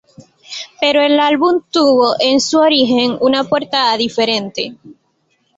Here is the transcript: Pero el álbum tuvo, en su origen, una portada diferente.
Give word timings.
Pero 0.79 0.99
el 0.99 1.19
álbum 1.19 1.61
tuvo, 1.69 2.15
en 2.19 2.39
su 2.41 2.57
origen, 2.57 3.17
una 3.19 3.43
portada 3.43 3.95
diferente. 3.97 4.75